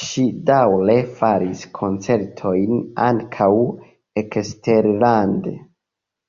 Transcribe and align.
Ŝi 0.00 0.24
daŭre 0.50 0.94
faris 1.22 1.64
koncertojn 1.78 2.78
ankaŭ 3.08 3.50
eksterlande. 4.24 5.56